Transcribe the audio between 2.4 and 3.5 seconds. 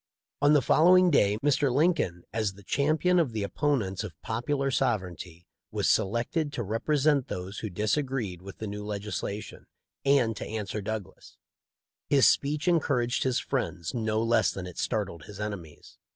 the champion of the